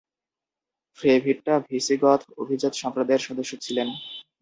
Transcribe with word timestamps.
ফ্রেভিট্টা 0.99 1.53
ভিসিগথ 1.67 2.21
অভিজাত 2.41 2.73
সম্প্রদায়ের 2.81 3.25
সদস্য 3.27 3.51
ছিলেন। 3.65 3.87